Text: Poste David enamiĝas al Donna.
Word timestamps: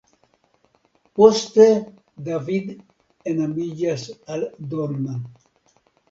Poste 1.19 1.65
David 2.29 2.71
enamiĝas 3.33 4.07
al 4.37 4.47
Donna. 4.73 5.19